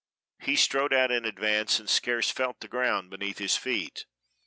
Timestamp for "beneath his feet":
3.11-4.07